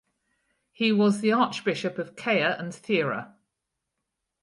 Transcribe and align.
He 0.71 0.91
was 0.91 1.21
the 1.21 1.31
Archbishop 1.31 1.99
of 1.99 2.15
Kea 2.15 2.41
and 2.41 2.73
Thira. 2.73 3.35